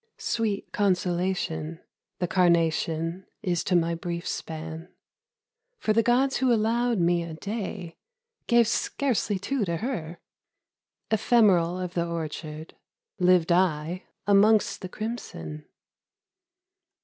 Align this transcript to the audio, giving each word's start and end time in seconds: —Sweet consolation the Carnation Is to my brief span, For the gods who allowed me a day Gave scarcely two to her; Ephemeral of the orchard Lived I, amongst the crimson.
—Sweet 0.33 0.71
consolation 0.71 1.79
the 2.17 2.27
Carnation 2.27 3.27
Is 3.43 3.63
to 3.65 3.75
my 3.75 3.93
brief 3.93 4.27
span, 4.27 4.87
For 5.77 5.93
the 5.93 6.01
gods 6.01 6.37
who 6.37 6.51
allowed 6.51 6.97
me 6.97 7.21
a 7.21 7.35
day 7.35 7.97
Gave 8.47 8.67
scarcely 8.67 9.37
two 9.37 9.63
to 9.63 9.77
her; 9.77 10.17
Ephemeral 11.11 11.77
of 11.79 11.93
the 11.93 12.07
orchard 12.07 12.75
Lived 13.19 13.51
I, 13.51 14.05
amongst 14.25 14.81
the 14.81 14.89
crimson. 14.89 15.65